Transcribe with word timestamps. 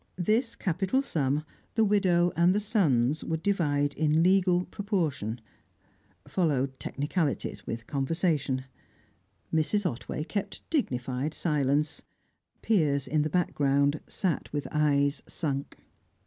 This 0.17 0.55
capital 0.55 1.03
sum, 1.03 1.45
the 1.75 1.85
widow 1.85 2.31
and 2.35 2.55
the 2.55 2.59
sons 2.59 3.23
would 3.23 3.43
divide 3.43 3.93
in 3.93 4.23
legal 4.23 4.65
proportion. 4.65 5.39
Followed 6.27 6.79
technicalities, 6.79 7.67
with 7.67 7.85
conversation. 7.85 8.63
Mrs. 9.53 9.85
Otway 9.85 10.23
kept 10.23 10.67
dignified 10.71 11.35
silence; 11.35 12.01
Piers, 12.63 13.07
in 13.07 13.21
the 13.21 13.29
background, 13.29 14.01
sat 14.07 14.51
with 14.51 14.67
eyes 14.71 15.21
sunk. 15.27 15.77